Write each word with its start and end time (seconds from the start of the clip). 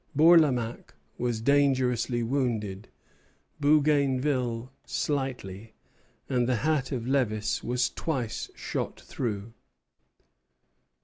Bourlamaque 0.15 0.95
was 1.19 1.41
dangerously 1.41 2.23
wounded; 2.23 2.89
Bougainville 3.59 4.71
slightly; 4.83 5.75
and 6.27 6.49
the 6.49 6.55
hat 6.65 6.91
of 6.91 7.03
Lévis 7.03 7.63
was 7.63 7.87
twice 7.87 8.49
shot 8.55 8.99
through. 8.99 9.53